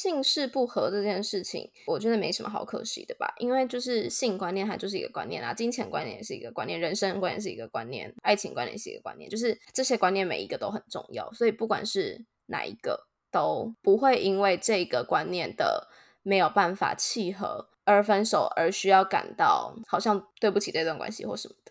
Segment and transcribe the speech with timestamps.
[0.00, 15.88] 姓氏不合这件事情，我觉得没什么好可惜的吧，因为就是性观念它就是一个观念啊，金钱观念也是一个观念，人生观念是一个观念，爱情观念是一个观念，就是这些观念每一个都很重要，所以不管是哪一个，都不会因为这个观念的
[16.22, 21.69] 没有办法契合而分手，而需要感到好像对不起这段关系或什么的。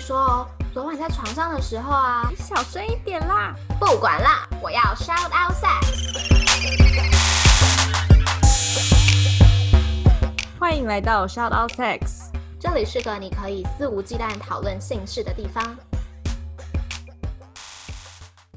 [0.00, 3.54] 说哦，昨晚在床上的时候啊，你小声一点啦！
[3.78, 6.00] 不管啦，我要 shout out sex。
[10.58, 12.30] 欢迎来到 Shout Out Sex。
[12.58, 15.76] 这里是个你可以肆无忌惮讨论性事的地方。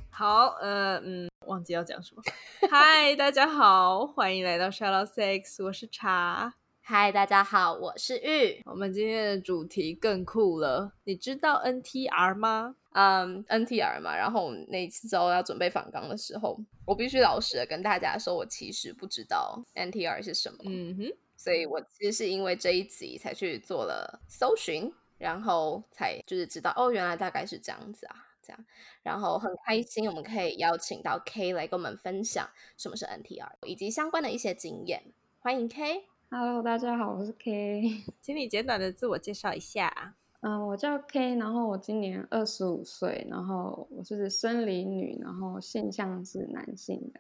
[0.10, 2.23] 好，呃，嗯，忘记要讲什么。
[2.72, 6.54] 嗨，大家好，欢迎来到 Shout Out Sex，我是茶。
[6.86, 8.62] 嗨，大家好，我是玉。
[8.66, 12.76] 我们今天的主题更酷了，你知道 NTR 吗？
[12.92, 28.66] 嗯，NTR 嘛，然后我们那次之后要准备访纲的时候，我必须老实的跟大家说，我其实不知道 NTR 是什么，嗯哼，所以我其实是因为这一集才去做了搜寻，然后才就是知道哦，原来大概是这样子啊，这样，
[29.04, 32.45] 然后很开心我们可以邀请到 K 来跟我们分享
[32.78, 35.02] 什么是 NTR 以及相关的一些经验，
[35.39, 36.09] 欢迎 K。
[36.36, 37.84] Hello，大家好，我是 K。
[38.20, 40.16] 请你简短的自我介绍一下。
[40.42, 47.20] 嗯，我叫 K，然后我今年二十五岁，然后我是生理女，然后性向是男性的，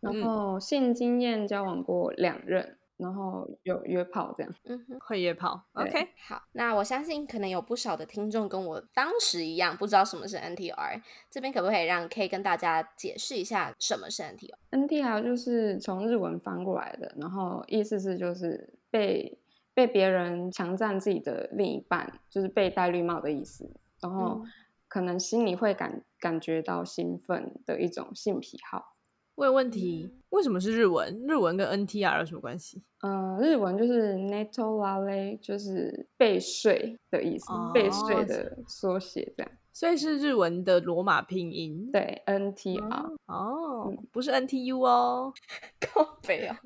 [0.00, 4.54] 然嗯后性经验交往过两任，然后有约炮这样。
[4.64, 4.98] 嗯哼。
[5.00, 6.08] 会约炮，OK？
[6.26, 11.02] 好，那我相信可能有不少的听众跟我当时一样，不知道什么是 NTR。
[11.30, 19.38] 这边可不可以让 K 跟大家解释一下什么是 NTR？NTR 就是从日文翻过来的，然后意思是就是被
[19.74, 23.68] 被别人强占自己的另一半，就是被戴绿帽的意思，
[24.00, 24.52] 然后嗯
[24.88, 28.93] 可能心里会感感觉到兴奋的一种性癖好。
[29.36, 31.24] 问问题，为什么是日文？
[31.26, 32.82] 日文跟 NTR 有什么关系？
[33.02, 39.52] 呃，日文就是 neto lale，就是被睡的意思，被睡哦的缩写这样。
[39.72, 41.90] 所以是日文的罗马拼音。
[41.92, 45.32] 对，NTR，、哦，嗯不是 NTU 哦
[45.82, 46.56] 靠背啊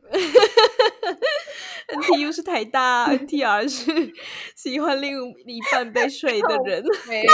[1.88, 4.12] ，，NTU 是台大， NTR 是
[4.54, 6.84] 喜欢另一半被睡的人。
[7.08, 7.24] 没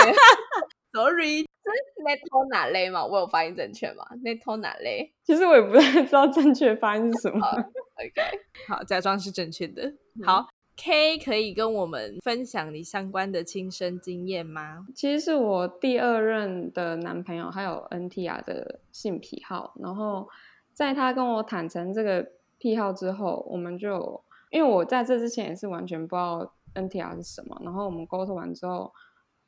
[1.65, 3.05] Sorry，Neto 哪类嘛？
[3.05, 7.39] 我有发音正确吗？Neto 哪类其实我也不太知道正确发音是什么。
[7.47, 8.23] ？OK，
[8.69, 9.95] 好，假装是正确的。
[10.23, 14.87] 好，K 可以跟我们分享你相关的亲身经验吗？
[14.95, 19.73] 其实是我第二任的男朋友，还有 NTR 的性癖好。
[19.81, 20.29] 然后
[20.75, 27.59] 在他跟我坦诚这个癖好之后，我们就因为我在这之前也是完全不知道 NTR 是什么。
[27.65, 28.93] 然后我们沟通完之后，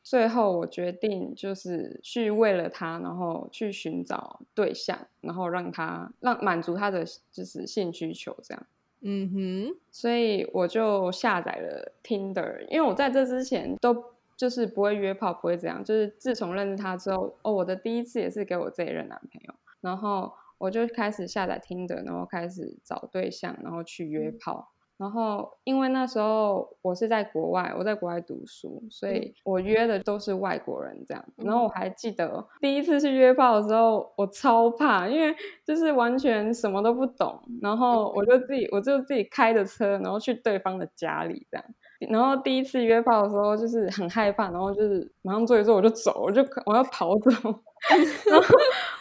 [0.06, 8.66] 最后我决定就是去为了他，然后去寻找对象，然后让他让满足他的就是性需求这样。
[9.00, 15.82] 嗯哼，所以我就下载了 Tinder，因为我在这之前都就是不会约炮，不会这样。
[15.82, 24.70] 就是自从认识他之后，哦，我的第一次也是给我这一任男朋友，然后我就开始下载 Tinder，然后开始找对象，然后去约炮。
[24.98, 31.24] 然后因为那时候我是在国外，我在国外读书，所以我约的都是外国人这样。
[31.36, 35.34] 然后我还记得第一次去约炮的时候，我超怕，因为
[35.64, 41.64] 就是完全什么都不懂，然后我就自己我就自己开着车，然后去对方的家里这样。
[42.10, 47.30] 然后第一次约炮的时候，就是很害怕，然后就是马上做一做我就走，我就我要跑走。
[48.30, 48.46] 然后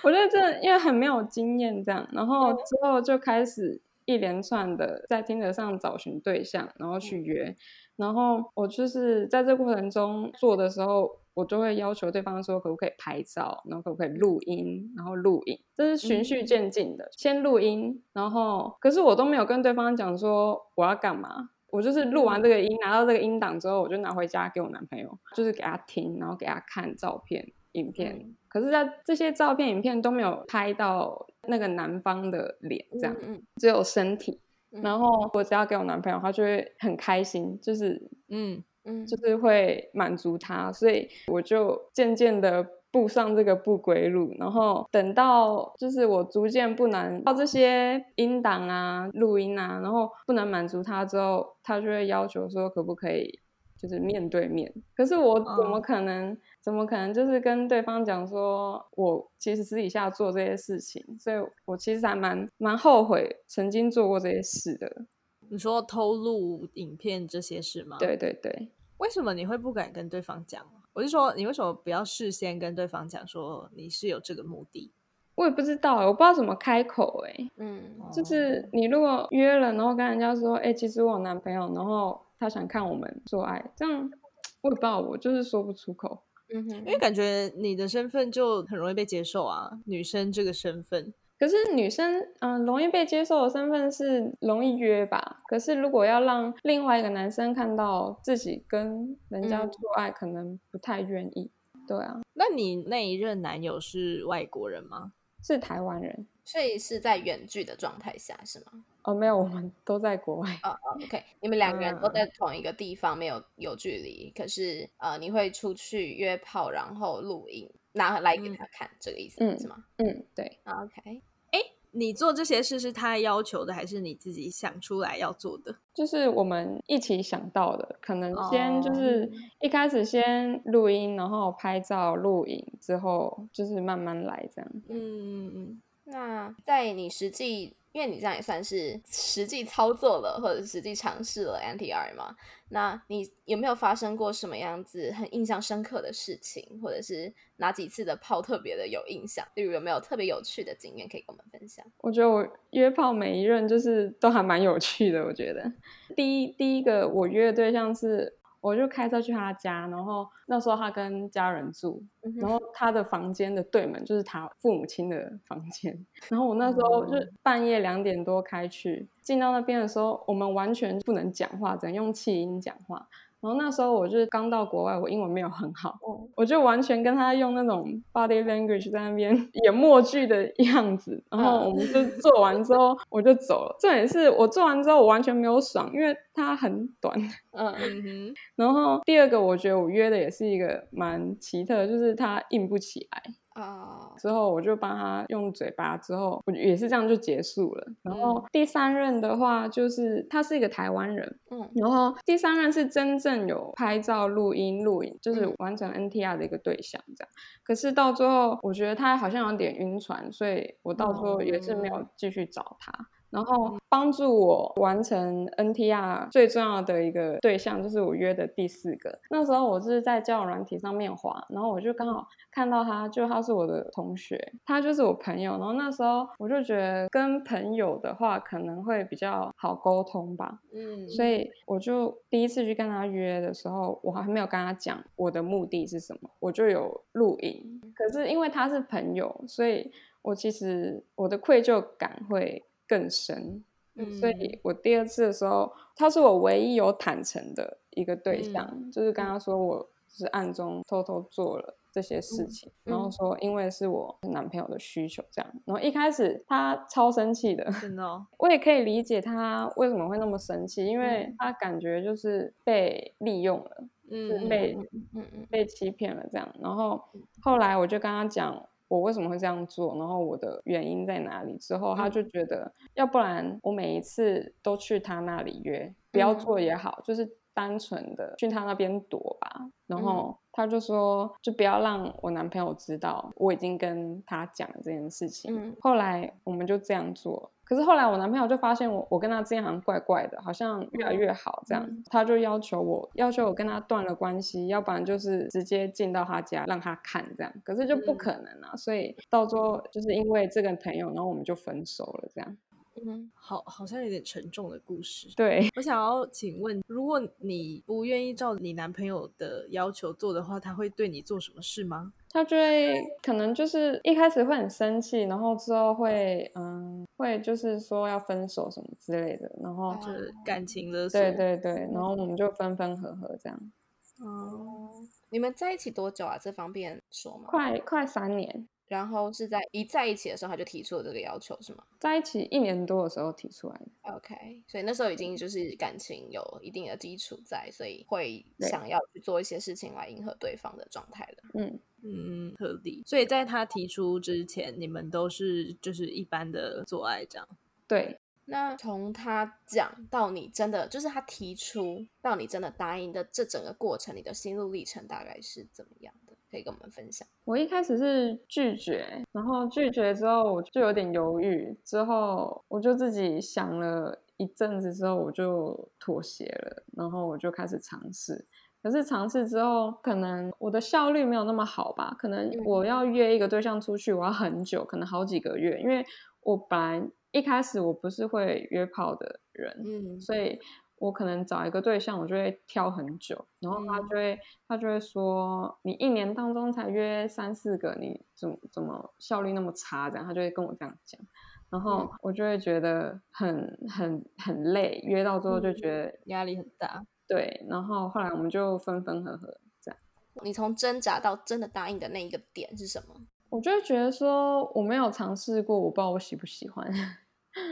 [0.04, 7.56] 我觉得这因为很没有经验这样，然后之后就开始一连串的在听 i 上找寻对象，然后去约。
[7.96, 17.08] 然后我就是在这过程中做的时候，我就会要求对方说可不可以拍照，然后可不可以录音，然后录影，这是循序渐进的。
[17.12, 28.36] 先录音，然后可是我都没有跟对方讲说我要干嘛，我就是录完这个音，拿到这个音档之后，我就拿回家给我男朋友，就是给他听，然后给他看照片、影片。
[28.50, 34.40] 可是，在这些照片、影片都没有拍到那个男方的脸，这样、嗯只有身体。
[34.72, 44.36] 嗯然后我只要给我男朋友，他就会很开心，就是嗯，嗯，就是会满足他，所以我就渐渐的步上这个不归路。
[44.38, 53.40] 然后等到就是我逐渐不能到这些音档啊、录音啊，然后不能满足他之后，他就会要求说可不可以
[53.82, 54.74] 就是面对面。
[54.94, 56.38] 可是我怎么哦可能？
[56.66, 65.06] 怎么可能就是跟对方讲说，我其实私底下做这些事情，所以我其实还蛮蛮后悔曾经做过这些事的。
[65.48, 67.98] 你说偷录影片这些事吗？
[68.00, 70.66] 对，对对，为什么你会不敢跟对方讲？
[70.94, 74.92] 我是说，你为什么不要事先跟对方讲说你是有这个目的？
[75.36, 84.10] 我也不知道欸，我不知道怎么开口哎、嗯，就是你如果约了，然后跟人家说，哎、其实我有男朋友，然后他想看我们做爱，这样
[84.64, 86.24] 我也不知道，我就是说不出口。
[86.54, 91.14] 嗯哼，因为感觉你的身份就很容易被接受啊，女生这个身份。
[91.38, 95.42] 可是女生，嗯、容易被接受的身份是容易约吧？
[95.48, 101.52] 可是如果要让另外一个男生看到自己跟人家嗯做爱，可能不太愿意。
[101.88, 105.12] 对啊，那你那一任男友是外国人吗？
[105.44, 108.84] 是台湾人所以是在远距的状态下是吗？
[109.06, 110.50] 哦，没有，我们都在国外。
[110.64, 121.22] 哦哦，OK，你们两个人都嗯在同一个地方，没有有距离，可是呃，你会出去约炮，然后录影拿来给嗯他看，这个意思、嗯是吗嗯，对，啊？OK，
[121.52, 121.60] 哎
[121.92, 125.74] 你做这些事是他要求的，还是你自己想出来要做的？
[125.94, 129.32] 就是我们一起想到的，可能先就哦是
[129.62, 134.72] 一开始先录音，然后拍照、录影，之后就是慢慢来这样。
[134.90, 135.82] 嗯嗯嗯。
[136.08, 142.36] 那在你实际，因为你这样也算是实际操作了，或者实际尝试了 NTR 嘛？
[142.68, 149.48] 那你有没有发生过什么样子很印象深刻的事情，或者是哪几次的炮特别的有印象？
[149.56, 151.86] 例如有没有特别有趣的经验可以跟我们分享？
[152.02, 155.24] 我觉得我约炮每一任就是都还蛮有趣的。
[155.24, 155.72] 我觉得
[156.18, 162.02] 第一第一个我约的对象是，我就开车去他家，然后那时候他跟家人住，
[162.38, 166.04] 然后他的房间的对门就是他父母亲的房间。
[166.30, 167.14] 然后我那时候就
[167.44, 173.08] 半夜两点多开去，进到那边的时候，我们完全不能讲话，只能用气音讲话。
[173.46, 179.32] 然后那时候我就是刚到国外，我英文没有很好，哦我就完全跟他用那种 body language 在那边
[179.64, 183.76] 演默剧的样子，然后我们就做完之后我就走了。
[183.80, 187.16] 重点是我做完之后我完全没有爽，因为它很短。
[187.52, 193.22] 嗯嗯哼，然后第二个我觉得我约的也是一个蛮奇特，就是他硬不起来。
[193.56, 197.88] 啊，之后我就帮他用嘴巴，之后我也是这样就结束了。
[198.04, 207.30] 然后第三任的话，就是他是一个台湾人，嗯然后第三任是真正有拍照、录音、录影，就是嗯完成 NTR 的一个对象这样。
[207.64, 212.92] 可是到最后，我觉得他好像有点晕船，所以我到最后也是没有继续找他。
[213.30, 219.20] 然后帮助我完成 NTR 最重要的一个对象，就是我约的第四个。
[219.30, 225.54] 那时候我是在交友软体上面滑，然后我就刚好看到他，就他是我的同学，他就是我朋友。
[225.58, 237.82] 然后那时候我就觉得跟朋友的话可能会比较好沟通吧，嗯，所以我就第一次去跟他约的时候，我还没有跟他讲我的目的是什么，我就有录影。
[237.96, 239.92] 可是因为他是朋友，所以
[240.22, 243.64] 我其实我的愧疚感会更深。
[243.98, 255.50] 嗯所以我第二次的时候，他是我唯一有坦诚的一个对象，就是跟他说我是暗中偷偷做了这些事情，然后说因为是我男朋友的需求这样。
[255.64, 264.78] 然后一开始他超生气的，真的哦， 我也可以理解他为什么会那么生气，因为嗯他感觉就是被利用了，嗯被
[265.14, 266.54] 嗯被欺骗了这样。
[266.60, 267.02] 然后
[267.42, 268.68] 后来我就跟他讲。
[268.88, 269.98] 我为什么会这样做？
[269.98, 271.58] 然后我的原因在哪里？
[271.58, 279.50] 之后他就觉得，要不然我每一次都去他那里约，不要做也好，就是单纯的去他那边躲吧。
[279.88, 285.56] 然后他就说，就不要让我男朋友知道我已经跟他讲了这件事情。
[285.56, 287.52] 嗯后来我们就这样做。
[287.64, 297.52] 可是后来我男朋友就发现我，我跟他之间好像怪怪的，好像越来越好这样，嗯他就要求我，要求我跟他断了关系，要不然就是直接进到他家让他看这样。
[297.64, 302.58] 可是就不嗯可能啊，所以到最后就是因为这个朋友，然后我们就分手了这样。
[303.04, 305.28] 嗯好，好像有点沉重的故事。
[305.36, 312.14] 对，我想要请问，如果你不愿意照你男朋友的要求做的话，他会对你做什么事吗？
[312.30, 321.20] 他就会可能就是一开始会很生气，然后之后会嗯会就是说要分手什么之类的，然后就是感情勒索。
[321.20, 323.72] 对对对，然后我们就分分合合这样，
[324.20, 324.90] 哦，哦，
[325.30, 326.38] 你们在一起多久啊？
[326.38, 327.46] 这方便说吗？
[327.48, 334.14] 快快三年，然后是在一在一起的时候他就提出了这个要求是吗在一起一年多的时候提出来的。
[334.14, 341.50] ？OK，所以那时候已经就是感情有一定的基础在，所以会想要去做一些事情来迎合对方的状态了。
[341.56, 343.02] 嗯，嗯，合理。
[343.06, 347.48] 所以在他提出之前，你们都是就是一般的做爱这样。
[347.88, 356.25] 对，那从他讲到你真的就是他提出到你真的答应的这整个过程，你的心路历程大概是怎么样的？
[356.50, 357.28] 可以跟我们分享。
[357.44, 368.46] 我一开始是拒绝，然后拒绝之后我就有点犹豫，之后我就自己想了一阵子之后，我就妥协了，然后我就开始尝试。
[368.82, 372.16] 可是尝试之后，可能我的效率没有那么好吧？
[372.20, 376.06] 可能嗯我要约一个对象出去，我要很久，可能好几个月，因为
[376.42, 380.60] 我本来一开始我不是会约炮的人，嗯所以
[381.06, 390.10] 我可能找一个对象，我就会挑很久，然后他嗯就会、他就会说，你一年当中才约三四个，你怎么怎么效率那么差？
[390.10, 391.22] 这样他就会跟我这样讲，
[391.70, 397.06] 然后我就会觉得很很很累，约到最后就嗯觉得、压力很大。
[397.28, 400.00] 对，然后后来我们就分分合合这样。
[400.44, 403.16] 你从挣扎到真的答应的那一个点是什么？
[403.50, 406.92] 我就会觉得说我没有尝试过，我不知道我喜不喜欢。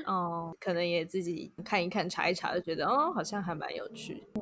[0.05, 4.41] 哦，可能也自己看一看、查一查，就觉得哦，好像还蛮有趣的。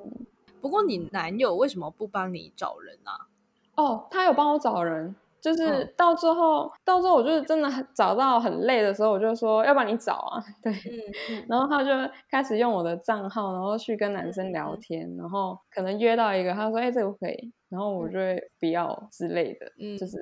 [0.62, 3.28] 不过你男友为什么不帮你找人啊？
[3.76, 10.72] 哦，他有帮我找人，就是嗯到最后，到最后我就是真的很找到很累的时候，我就说，要不然你找啊， 对。
[10.72, 11.90] 嗯然后他就
[12.30, 20.18] 开始用我的账号，然后去跟男生聊天，然后可能约到一个，他说，哎、这个可以，然后我就会不要之类的，嗯就是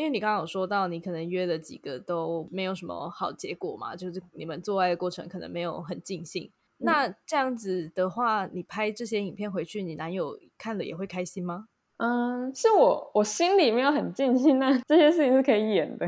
[0.00, 6.50] 因为你刚刚有说到，你可能约了几个都没有什么好结果嘛，就是你们做爱的过程可能没有很尽兴。
[6.78, 11.66] 那这样子的话，你拍这些影片回去，你男友看了也会开心吗？
[11.98, 16.06] 嗯，是我我心里没有很尽兴，那这些事情是可以演的。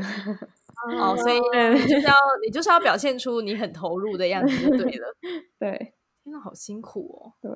[0.99, 5.15] 哦，所以 对你就是要你就是要表现出你很投入的样子就对了。
[5.59, 7.33] 对真的，好辛苦哦。
[7.39, 7.51] 对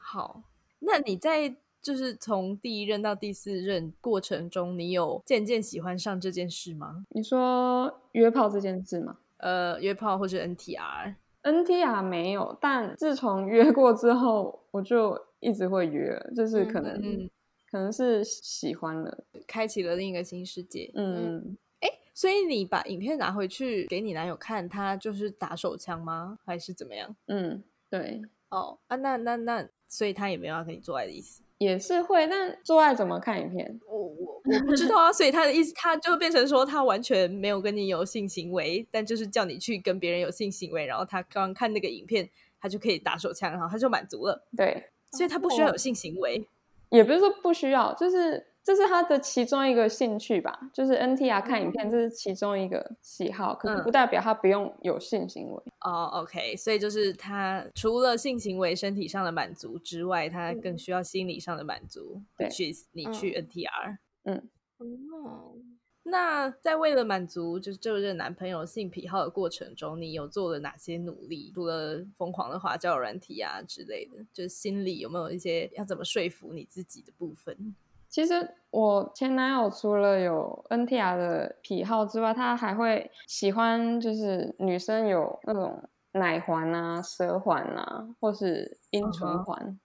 [0.00, 0.44] 好，
[0.78, 7.04] 那你在就是从第一任到第四任过程中，你有渐渐喜欢上这件事吗？
[7.10, 17.30] 你说约炮这件事吗呃，约炮或者 NTR？？NTR 没有，但自从约过之后，我就一直会约，就是可能、嗯
[17.70, 20.90] 可能是喜欢了，开启了另一个新世界。
[20.94, 26.36] 嗯，哎所以你把影片拿回去给你男友看，他就是打手枪吗？
[26.44, 27.14] 还是怎么样？
[27.28, 31.42] 嗯，对，哦啊，那那那，所以他也没有要跟你做爱的意思。
[31.60, 33.80] 也是会，但做爱怎么看影片？
[33.86, 42.26] 我我我不知道啊，所以他的意思，他就变成说他完全没有跟你有性行为，但就是叫你去跟别人有性行为，然后他刚看那个影片，
[42.58, 46.48] 他就可以打手枪，然后他就满足了，对，所以他不需要有性行为。
[46.88, 55.62] 也不是说不需要，就是这是他的其中一个兴趣吧，就是 NTR 看影片，这是其中一个喜好，可是嗯不代表他不用有性行为。
[55.80, 63.96] 哦，OK，所以就是他除了性行为身体上的满足之外，他更需要心理上的满足，对去你去 NTR。
[65.24, 65.54] 哦，
[66.02, 71.50] 那在为了满足就是这任男朋友性癖好的过程中，你有做了哪些努力？
[71.54, 77.74] 除了疯狂的花交友软体啊之类的，就是心里有没有一些要怎么说服你自己的部分？
[78.10, 89.80] 其实我前男友除了有 NTR 的癖好之外，他还会喜欢就是女生有那种奶环啊、舌环啊，或是阴唇环。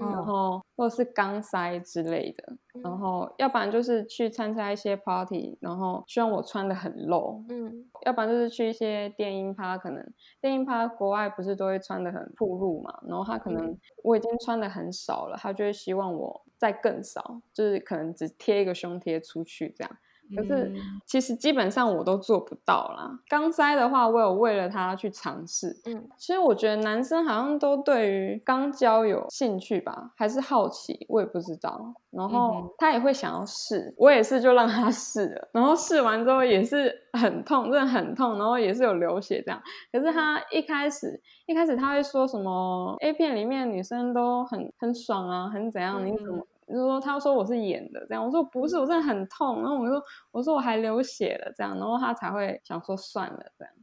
[0.00, 10.04] 嗯然后或者是钢塞之类的，然嗯后要不然就是去参加一些 party，然后希望我穿的很露，嗯要不然就是去一些电音趴，可能
[10.40, 19.96] 电音趴国外不是都会穿的很暴露嘛，然后他可能我已经穿的很少了，他就会希望我再更少，就是可能只贴一个胸贴出去这样。
[20.36, 23.18] 可是嗯其实基本上我都做不到啦。
[23.28, 25.74] 钢塞的话，我有为了他去尝试。
[25.86, 31.94] 嗯，其实我觉得男生好像都对于肛交有兴趣吧，还是好奇，我也不知道。
[32.10, 35.48] 然嗯后他也会想要试，我也是就让他试了。
[35.52, 39.60] 然后试完之后也是很痛，真的很痛，然后也是有流血这样。
[39.92, 46.04] 可是他一开始一开始他会说什么 A 片里面女生都很很爽啊，很怎样？
[46.04, 46.46] 你怎么？
[46.68, 49.62] 就说他说我是演的这样，我说不是，我真的很痛。
[49.62, 53.74] 然后我说我说我还流血了这样，然后他才会想说算了这样。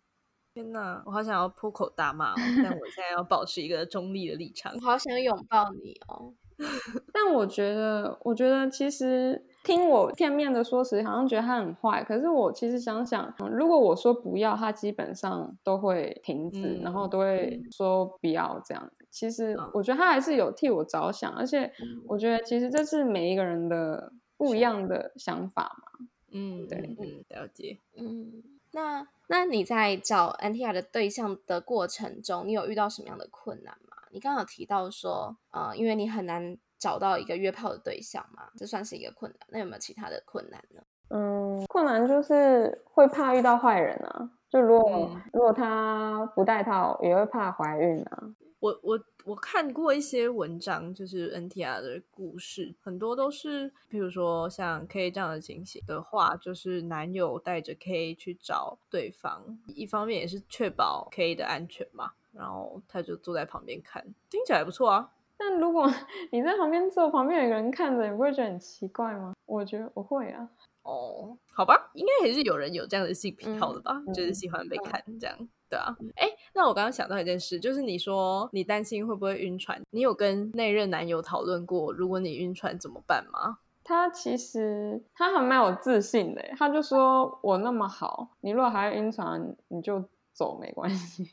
[0.54, 4.80] 天哪，我好想要破口大骂、哦，但我现在要保持一个中立的立场我。
[4.80, 6.34] 好想拥抱你哦。
[7.12, 12.02] 但我觉得，我觉得其实听我片面的说辞，好像觉得他很坏。
[12.02, 18.90] 可是我其实想想，嗯如果我说不要，他基本上都会停止，嗯然后都会说不要这样。
[19.16, 21.72] 其实嗯我觉得他还是有替我着想，而且
[22.06, 26.08] 我觉得其实这是每一个人的不一样的想法嘛。
[26.32, 27.80] 嗯，对嗯嗯，了解。
[27.96, 28.44] 嗯，
[28.74, 33.96] 那那你在找 NTR 的对象的过程中，你有遇到什么样的困难吗？
[34.12, 39.48] 你刚刚有提到说，呃，因为你很难找到一个约炮的对象嘛，这算是一个困难。
[39.50, 40.82] 那有没有其他的困难呢？
[41.08, 44.30] 嗯，困难就是会怕遇到坏人啊。
[44.50, 48.24] 就如果、嗯如果他不戴套，也会怕怀孕啊。
[48.66, 65.12] 我我我看过一些文章，就是 NTR 的故事，很多都是，比如说像 K 这样的情形的话，就是男友带着 K 去找对方，一方面也是确保 K 的安全嘛，然后他就坐在旁边看，听起来不错啊。
[65.38, 65.86] 但如果
[66.32, 69.36] 你在旁边坐，旁边有个人看着，你不会觉得很奇怪吗？
[69.46, 70.50] 我觉得我会啊。
[70.82, 75.38] 哦，好吧，应该还是有人有这样的性癖好的吧，嗯就是喜欢被看这样，
[75.70, 75.96] 对啊。
[76.16, 83.60] 哎，那我刚刚想到一件事，就是你说你担心会不会晕船，你有跟那任男友讨论过，如果你晕船怎么办吗？
[83.84, 90.04] 他其实他还蛮有自信的，他就说我那么好，你如果还会晕船，你就
[90.34, 91.30] 走没关系。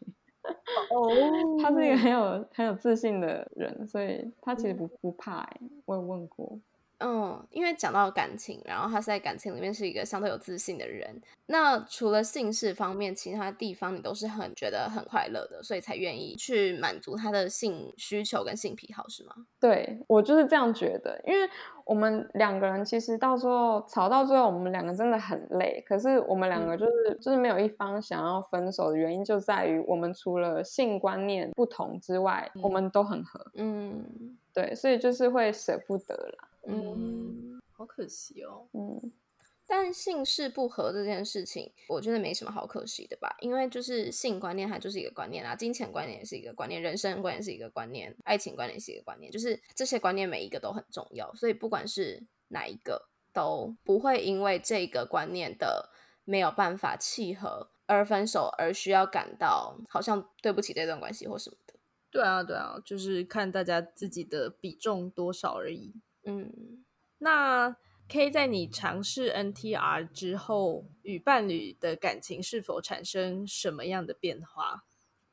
[0.90, 1.08] 哦
[1.62, 5.60] 他是一个很有很有自信的人，所以他其实不不怕哎。
[5.86, 6.58] 我有问过，
[7.02, 11.20] 嗯，因为讲到感情，然后他是在感情里面是一个相对有自信的人。
[11.46, 19.34] 那除了性事方面，其他地方你都是很觉得很快乐的，所以才愿意去满足他的性需求跟性癖好，是吗？
[19.60, 21.50] 对我就是这样觉得，因为
[21.84, 25.84] 我们两个人其实到最后吵到最后，我们两个真的很累。
[25.86, 33.44] 可是我们两个就是、就是没有一方想要分手的原因，就在于我们除了性观念不同之外，我们都很合。
[33.54, 36.48] 嗯对，所以就是会舍不得啦。
[36.66, 37.60] 嗯。
[37.74, 38.68] 好可惜哦。
[38.74, 39.12] 嗯，
[39.66, 55.90] 但姓氏不合这件事情，我觉得没什么好可惜的吧，因为就是性观念它就是一个观念啊，金钱观念也是一个观念，人生观也是一个观念，爱情观念也是一个观念，就是这些观念每一个都很重要，所以不管是哪一个，都不会因为这个观念的
[56.24, 61.74] 没有办法契合而分手，而需要感到好像对不起这段关系或什么的。
[62.12, 65.94] 对啊，对啊，就是看大家自己的比重多少而已。
[66.24, 66.84] 嗯，
[67.18, 67.76] 那
[68.08, 74.84] K 在你尝试 NTR 之后，与伴侣的感情是否产生什么样的变化？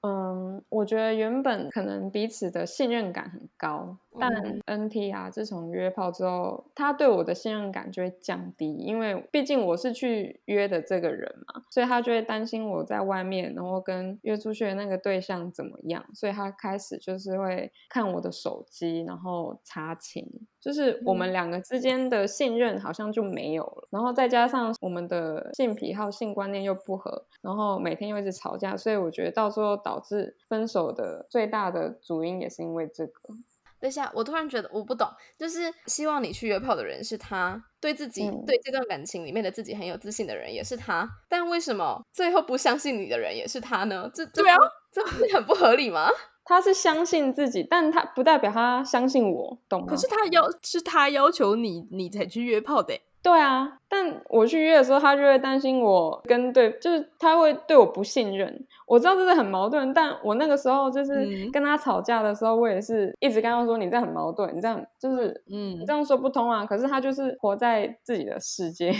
[0.01, 4.61] 嗯，我觉得原本可能彼此的信任感很高，但嗯。
[4.65, 20.25] NT 啊，自从约炮之后，他对我的信任感就会降低，因为毕竟我是去约的这个人嘛，所以他就会担心我在外面，然后跟约出去的那个对象怎么样，所以他开始就是会看我的手机，然后查情，
[20.61, 33.35] 就是我们两个之间的信任好像就没有了，然后再加上我们的性癖好、性观念又不合，然后每天又一直吵架，所以我觉得到最后导致分手的最大的主因也是因为这个。
[33.79, 44.09] 等一下，我突然觉得我不懂，就是希望你去约炮的人是他，对自己、嗯对这段感情里面的自己很有自信的人也是他，但为什么最后不相信你的人也是他呢？
[44.13, 46.09] 这这对啊不，这不是很不合理吗？
[46.45, 49.87] 他是相信自己，但他不代表他相信我，懂吗？
[49.87, 53.01] 可是他要是他要求你，你才去约炮的欸。
[53.21, 58.65] 对啊，但我去约的时候，他就会担心我跟对，就是他会对我不信任。
[58.87, 68.93] 我知道这是很矛盾，但我那个时候就是嗯跟他吵架的时候，我也是一直跟他说：“你这样很矛盾，你这样就是嗯你这样说不通啊。”可是他就是活在自己的世界，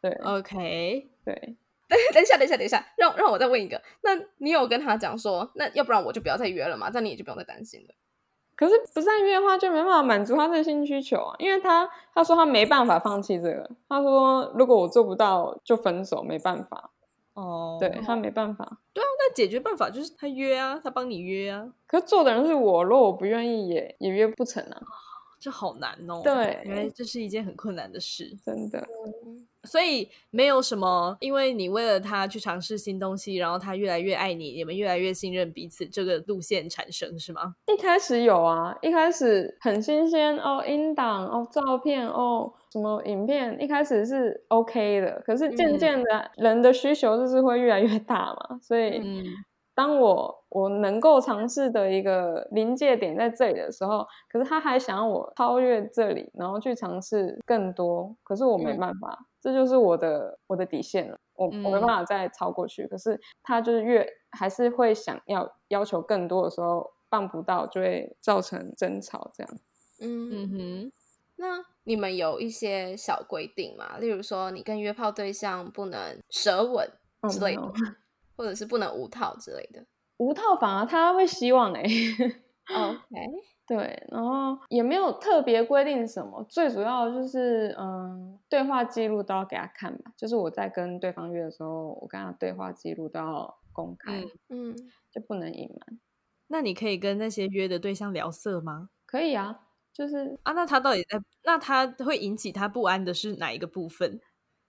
[0.00, 1.56] 对，OK，对。
[2.14, 6.88] 等一下，等一下，等一下，让让我再问一个，那你有跟他讲说，那要不然我就不要再约了嘛？
[6.88, 7.94] 这样你也就不用再担心了。
[8.60, 16.90] 可是不善约的话，就没办法满足他这个性需求啊，因为他他说他没办法放弃这个，他说如果我做不到就分手，没办法，
[17.32, 18.76] 哦，对他没办法。
[18.92, 24.76] 对啊那解决办法就是他约啊，他帮你约啊，可是做的人是我，如果我不愿意也也约不成啊，
[25.40, 26.20] 这好难哦。
[26.22, 28.86] 对原来这是一件很困难的事，真的。
[29.64, 37.54] 所以没有什么，因为你为了他去尝试新东西，然后他越来越爱你，你们越来越信任彼此，这个路线产生是吗？
[37.66, 49.24] 一开始有啊，一开始很新鲜哦，音档哦，照片哦，什么影片，一开始是 OK 的，可是渐嗯渐的，人的需求就是会越来越大嘛，所以嗯
[49.80, 62.86] 当我我能够尝试的一个临界点在这里的时候，可是他还想要我超越这里，然后去尝试更多，可是我没嗯办法，这就是我的我的底线了，我我没嗯办法再超过去。
[62.88, 69.50] 可是他就是越还是会想要要求更多的时候，办不到就会造成争吵，这样。
[70.02, 70.92] 嗯嗯哼，
[71.36, 73.96] 那你们有一些小规定吗？
[73.96, 76.86] 例如说，你跟约炮对象不能舌吻
[77.22, 77.62] 哦之类的，
[78.40, 79.84] 或者是不能无套之类的。
[80.16, 82.98] 无套反而他会希望 哎、OK，
[83.66, 90.10] 对，然后也没有特别规定什么，最主要就是嗯，对话记录都要给他看吧。
[90.16, 94.76] 就是我在跟对方约的时候，我跟他对话记录都要公开，嗯嗯，
[95.12, 96.00] 就不能隐瞒。
[96.48, 98.88] 那你可以跟那些约的对象聊色吗？
[99.04, 99.60] 可以啊，
[99.92, 101.20] 就是啊，那他到底在？
[101.44, 104.20] 那他会引起他不安的是哪一个部分？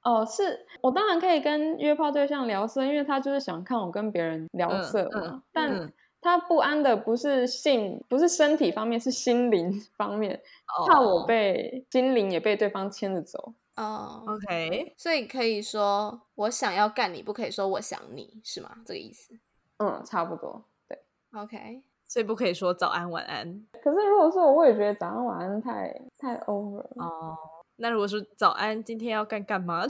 [0.04, 5.22] 哦，是我当然可以跟约炮对象聊色，因为他就是想看我跟别人聊嗯色嘛。
[5.24, 10.40] 嗯但嗯他不安的不是性，不是身体方面，是心灵 方面，
[10.88, 13.54] 怕我哦被心灵也被对方牵着走。
[13.78, 18.70] 哦、OK，所以可以说我想要干你，不可以说我想你，是吗？
[18.86, 19.34] 这个意思
[19.78, 20.64] 嗯，差不多。
[20.88, 21.00] 对
[21.34, 26.88] ，？OK，所以不可以说早安晚安可是如果说我也觉得早安晚安太太 over 了。
[26.98, 27.38] 哦。
[27.82, 29.86] 那如果说早安，今天要干干嘛？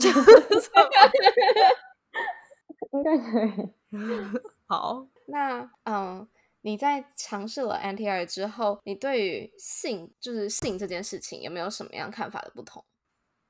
[2.92, 3.50] 应该可以。
[4.66, 6.26] 好，那嗯，
[6.62, 12.82] 你在尝试了 NTR 之后，你对于性就是性这件事情有没有什么样看法的不同？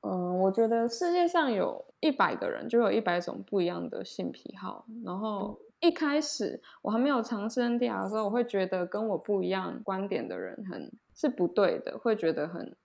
[0.01, 4.85] 嗯，我觉得世界上有一百个人，就有一百种不一样的性癖好。
[5.05, 12.75] 然后一开始我还没有尝试 NTR 的时候，我会觉得跟我不一样观点的人很是不对的，会觉得很。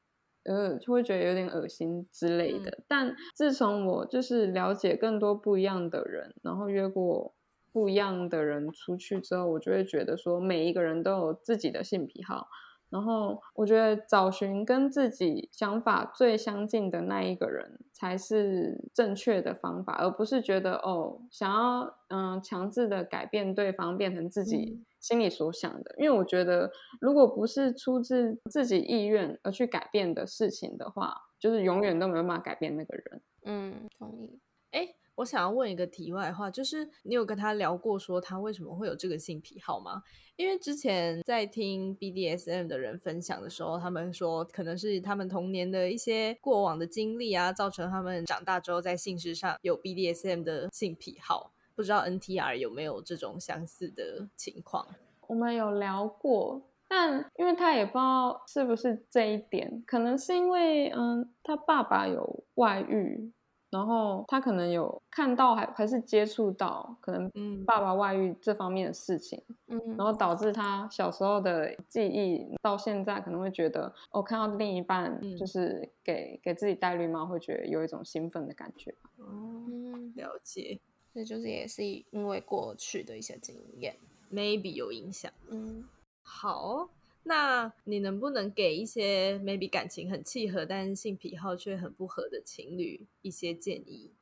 [0.48, 2.78] 呃，就会觉得有点恶心之类的。
[2.88, 7.34] 但自从我就是了解更多不一样的人，然后约过
[7.70, 12.48] 不一样的人出去之后，我就会觉得说，每一个人都有自己的性癖好。
[12.90, 25.94] 然后我觉得找寻跟自己想法最相近的那一个人才是正确的方法，而不是觉得哦想要嗯强制的改变对方变成自己心里所想的。
[25.98, 33.22] 因为我觉得如果不是出自自己意愿而去改变的事情的话，就是永远都没有办法改变那个人。
[33.44, 34.38] 嗯，同意。
[34.70, 34.94] 哎。
[35.18, 40.00] 我想要问一个题外话，就是你有跟他聊过说他为什么会有这个性癖好吗？
[40.36, 51.52] 因为之前在听 BDSM 的人分享的时候，他们说可能是他们童年的一些过往的经历啊，造成他们长大之后在性事上有 BDSM 的性癖好。
[51.78, 54.84] 不知道 NTR 有没有这种相似的情况？
[55.28, 63.32] 我们有聊过，但因为他也不知道是不是这一点，可能是因为嗯，他爸爸有外遇。
[63.70, 67.30] 然后他可能有看到，还还是接触到可能
[67.66, 78.94] 爸爸外遇这方面的事情，嗯，然后导致他小时候的记忆到现在可能会觉得，哦，看到另一半就是给给自己戴绿帽，会觉得有一种兴奋的感觉。
[79.18, 79.66] 哦，
[80.14, 80.80] 了解，
[81.18, 83.96] 这就是也是因为过去的一些经验
[84.32, 85.32] ，maybe 有影响。
[85.50, 85.84] 嗯，
[86.22, 86.88] 好。
[87.24, 94.12] 那你能不能给一些 maybe 感情很契合，但是性癖好却很不合的情侣一些建议？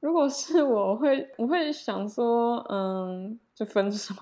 [0.00, 4.14] 如果是我会，我会想说，嗯，就分手。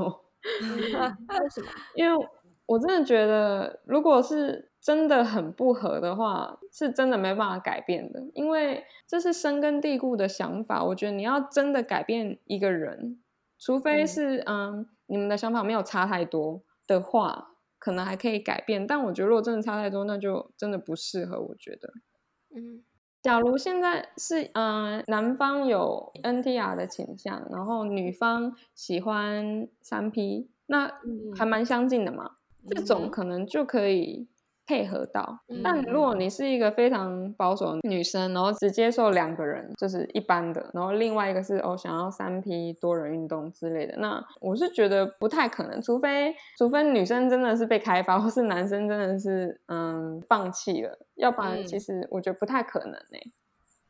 [0.71, 1.69] 为什么？
[1.97, 2.29] 因为
[2.67, 10.85] 我真的觉得，如果是真的很不合的话，是真的没办法改变的，因为这是深根蒂固的想法。
[10.85, 13.23] 我觉得你要真的改变一个人，
[13.59, 17.51] 除非是嗯，你们的想法没有差太多的话。
[17.79, 21.41] 可能还可以改变，但我觉得如果真的差太多，那就真的不适合。
[21.41, 21.93] 我觉得，
[22.55, 22.85] 嗯，
[23.21, 30.93] 假如现在是嗯，男方有 NTR 的倾向，然后女方喜欢三 P，那
[31.35, 32.37] 还蛮相近的嘛，
[32.69, 34.29] 这种可能就可以。
[34.67, 53.19] 配合到，但如果你是一个非常保守的女生，然后只接受两个人就是一般的，然后另外一个是哦想要三 P 多人运动之类的，那我是觉得不太可能，除非除非女生真的是被开发，或是男生真的是嗯放弃了，要不然其实我觉得不太可能呢。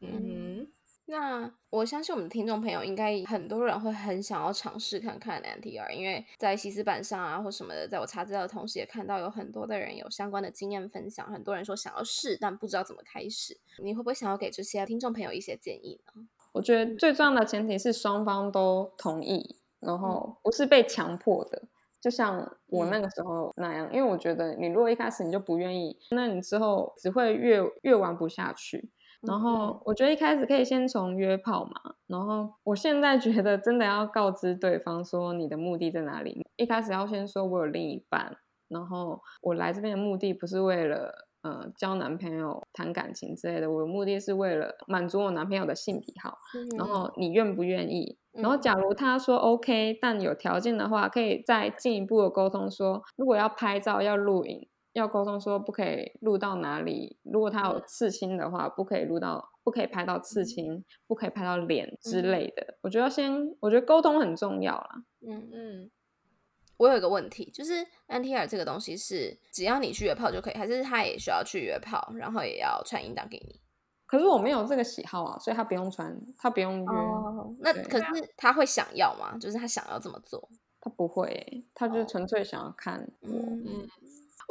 [0.01, 0.67] 嗯。
[1.12, 11.31] 那我相信我们的听众朋友应该很多人会很想要尝试看看 NTR，因为在西斯版上啊或什么的，在我查资料的同时，也看到有很多的人有相关的经验分享。
[11.31, 13.61] 很多人说想要试，但不知道怎么开始。
[13.83, 16.27] 你会不会想要给这些听众朋友一些建议呢？
[16.53, 21.64] 我觉得最重要的前提是双方都同意，然后不是被强迫的，
[22.01, 23.87] 就像我那个时候那样。
[23.92, 28.90] 因为我觉得你如果一开始你就不愿意，那你之后只会越越玩不下去。
[29.23, 36.45] 然后我觉得一开始可以先从约炮嘛，然后我现在觉得真的要告知对方说你的目的在哪里。
[36.57, 38.37] 一开始要先说我有另一半，
[38.69, 46.39] 然后我来这边的目的不是为了呃交男朋友、谈感情之类的，我的目的是为了满足我男朋友的性癖好。
[46.77, 48.19] 然后你愿不愿意？
[48.33, 54.69] 然后假如他说 OK，但有条件的话，可以再进一步的沟通说，如果要拍照、要录影。
[54.92, 62.78] 要沟通说不可以录到哪里，如果他有刺青的话，不可以录到，不可以拍到刺青，不可以拍到脸之类的。
[62.83, 65.05] 我觉得先，我觉得沟通很重要啦。
[65.26, 65.90] 嗯嗯，
[66.76, 73.61] 我有一个问题，就是 NTR 这个东西是只要你去约炮就可以，还是他也需要去约炮，然后也要传音档给你？
[74.05, 76.92] 可是我没有这个喜好啊，所以他不用传，他不用约。
[77.61, 79.38] 那可是他会想要吗？
[79.38, 80.46] 就是他想要这么做？
[80.81, 83.28] 他不会，他就纯粹想要看我。
[83.31, 83.88] 嗯。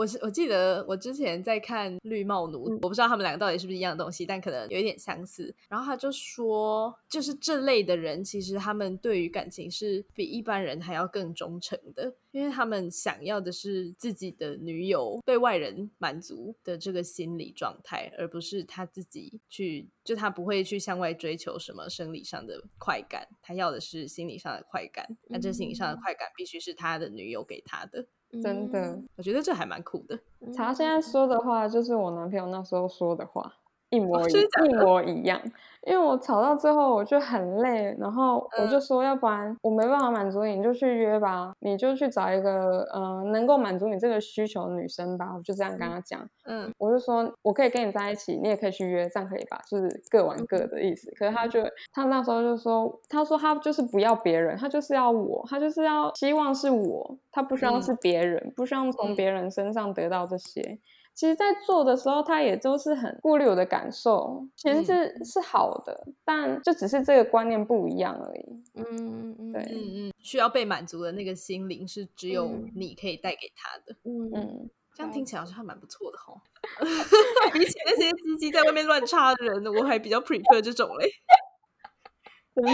[0.01, 5.53] 我是我记得我之前在看《绿帽奴》，我不知道他们两个到底是不是一样的东西，但可能有一点相似。
[5.69, 25.05] 然后他就说，就是这类的人，其实他们对于感情是比一般人还要更忠诚的，因为他们想要的是自己的女友被外人满足的这个心理状态，而不是他自己去，就他不会去向外追求什么生理上的快感，他要的是心理上的快感。
[25.27, 28.07] 那这心理上的快感必须是他的女友给他的。
[28.41, 28.79] 真的。
[28.93, 30.19] 嗯我觉得这还蛮酷的。
[30.53, 33.53] 查现在说的话，就是我男朋友那时候说的话，
[33.91, 35.39] 一模一、真的假一 模一样。
[35.87, 45.33] 因为我吵到最后我就很累，然后我就说，要不然我没办法满足你，你就去约吧，你就去找一个呃能够满足你这个需求的女生吧。
[45.35, 49.59] 我就这样跟他讲，嗯我就说我可以跟你在一起，你也可以去约，这样可以吧？
[49.67, 51.09] 就是各玩各的意思。
[51.17, 51.59] 可是他就
[51.91, 60.77] 他那时候就说，他说他就是不要别人，他就是要我，他就是要希望是我，他不需要嗯是别人，不希望从嗯别人身上得到这些。
[61.13, 68.63] 其实，在做的时候，他也都是很顾虑我的感受，其实是、是好的，但就只是这个观念不一样而已。
[68.75, 73.95] 嗯嗯对嗯嗯，需要被满足的那个心灵是只有嗯你可以带给他的。
[74.03, 76.33] 嗯嗯，这样听起来好像还蛮不错的哈。
[77.53, 81.11] 比起那些鸡鸡在外面乱插的人，我还比较 prefer 这种嘞。
[82.55, 82.71] 真的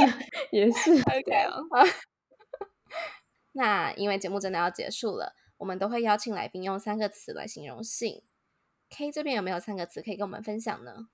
[0.52, 0.92] 也是。
[3.54, 8.24] 那因为节目真的要结束了，我们都会邀请来宾用三个词来形容性。
[8.90, 11.10] K 这边有没有三个词可以跟我们分享呢？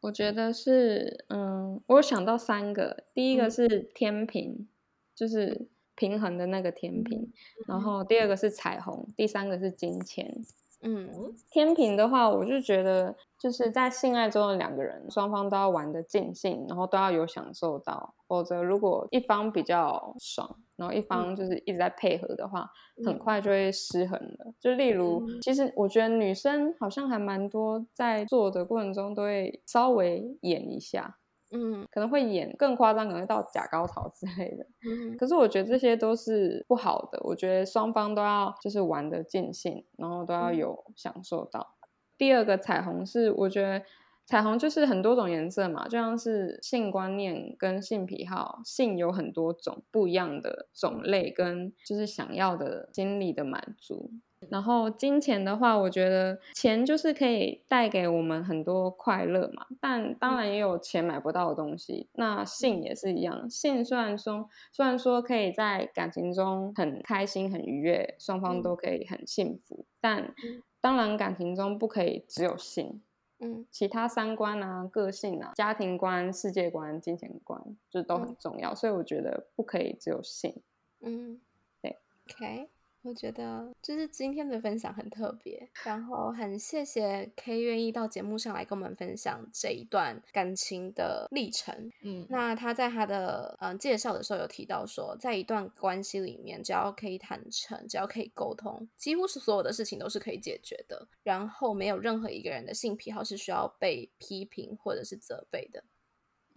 [0.00, 4.68] 我觉得是，嗯，我有想到三个，第一个嗯是天平，
[5.14, 7.32] 就是平衡的那个天平，
[7.66, 10.44] 然后第二个是彩虹，第三个是金钱。
[10.82, 22.70] 嗯天平的话，我就觉得就是在性爱中的两个人，双方都要玩的尽兴，然后都要有享受到，否则如果一方比较爽，然后一方就是一直在配合的话，
[23.04, 23.18] 很嗯。
[23.18, 24.52] 快就会失衡了。
[24.60, 25.40] 就例如，嗯。
[25.42, 31.18] 其实我觉得女生好像还蛮多在做的过程中都会稍微演一下，
[31.50, 34.66] 嗯可能会演更夸张，可能会到假高潮之类的。
[34.88, 41.74] 嗯可是我觉得这些都是不好的，我觉得双方都要就是玩的尽兴，然后都要嗯有享受到。
[42.16, 43.82] 第二个彩虹是，我觉得
[44.26, 54.10] 彩虹就是很多种颜色嘛，就像是性观念跟性癖好，性有很多种不一样的种类，跟就是想要的心理的满足。
[54.50, 62.08] 然后金钱的话，我觉得钱就是可以带给我们很多快乐嘛，但当然也有钱买不到的东西。
[62.12, 70.32] 那性也是一样，性虽然说虽然说可以在感情中很开心、很愉悦，双方都可以很幸福，但
[70.80, 73.02] 当然感情中不可以只有性，
[73.40, 78.72] 嗯其他三观啊、个性啊、家庭观、世界观、金钱观，就都很嗯重要。
[78.72, 80.54] 所以我觉得不可以只有性。
[81.00, 81.40] 嗯，
[81.82, 81.96] 对
[82.30, 82.68] ，OK。
[83.02, 91.90] 我觉得就是今天的分享很特别，然后很谢谢 K 愿意到节目上来跟我们分享这一段感情的历程。
[92.02, 101.08] 嗯，那他在他的嗯、呃介绍的时候有提到说，在一段关系里面，只要可以坦诚，只要可以沟通，几乎是所有的事情都是可以解决的。
[101.22, 105.84] 然后没有任何一个人的性癖好是需要被批评或者是责备的。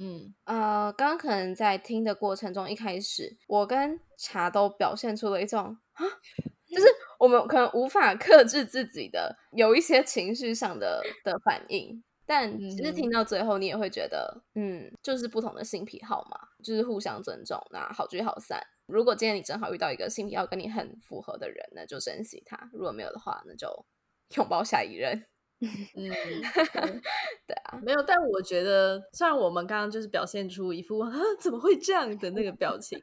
[0.04, 5.91] 嗯呃，刚刚可能在听的过程中，一开始我跟茶都表现出了一种啊，
[6.68, 6.86] 就是
[7.20, 18.62] 我们可能无法克制自己的有一些情绪上的的反应，但其实嗯听到最后，你也会觉得，嗯，就是不同的性癖好嘛，就是互相尊重，那好聚好散。
[18.88, 23.68] 如果今天你正好遇到一个性癖好跟你很符合的人，那就珍惜他；如果没有的话，那就
[24.38, 25.26] 拥抱下一任。
[25.62, 25.72] 嗯，
[27.46, 33.00] 对啊，没有，但我觉得，虽然我们刚刚就是表现出一副啊怎么会这样的那个表情，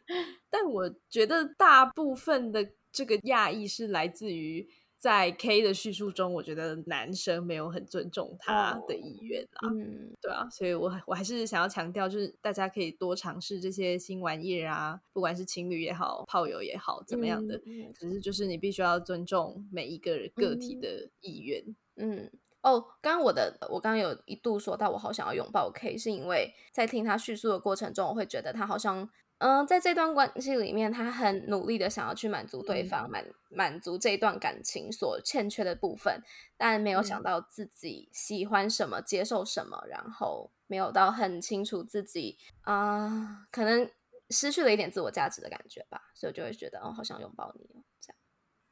[0.51, 9.71] 但我觉得大部分的这个讶异是来自于在 K 的叙述中，我觉得男生没有很尊重他的意愿啦。
[9.71, 17.57] 嗯对啊，所以我还我还是想要强调，就是大家可以多尝试这些新玩意儿啊，不管是情侣也好，炮友也好，怎么样的，
[17.95, 21.65] 只是就是你必须要尊重每一个个体的意愿。
[21.95, 22.29] 嗯，
[22.63, 36.23] 哦，刚刚我的我刚刚有一度说到我好想要拥抱 K，是因为在听他叙述的过程中，我会觉得他好像，嗯、在这段关系里面，他很努力的想要去满足对嗯方，满满足这段感情所欠缺的部分，
[36.57, 43.89] 但没有想嗯到自己喜欢什么，接受什么，然后没有到很清楚自己啊、可能
[44.31, 48.17] 失去了一点自我价值的感觉吧，所以我就会觉得，哦，好想拥抱你哦，这样。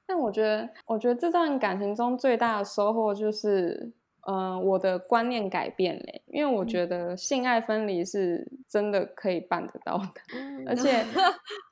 [0.07, 3.93] 但我觉得，我觉得这段感情中最大的收获就是，
[4.27, 6.23] 嗯、我的观念改变嘞。
[6.27, 11.03] 因为我觉得性爱分离是真的可以办得到的，嗯而且，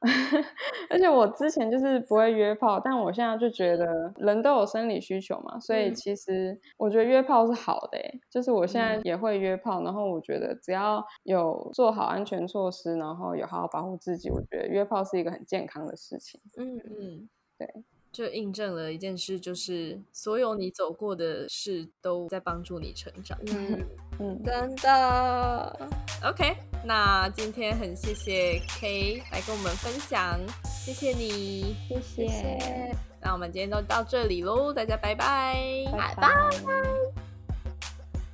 [0.89, 7.99] 而且我之前就是不会约炮，但我现在就觉得人都有生理需求嘛，所以嗯其实我觉得约炮是好的。
[8.31, 16.41] 就是我现在嗯也会约炮，然后我觉得只要有做好安全措施，然后有好好保护自己，我觉得约炮是一个很健康的事情。
[16.57, 17.69] 嗯嗯，对，
[18.15, 23.37] 就印证了一件事，就是所有你走过的事都在帮助你成长。
[23.49, 23.85] 嗯，
[24.21, 25.91] 嗯，真的。
[26.23, 36.31] OK，那今天很谢谢 K 来跟我们分享，谢谢你，谢谢，那我们今天都到这里喽，大家拜拜，拜拜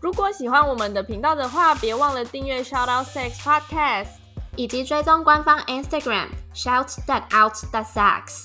[0.00, 4.20] 如果喜欢我们的频道的话，别忘了订阅 Shout Out Sex Podcast。
[4.56, 8.44] 以及追踪官方 Instagram shout that out that sex。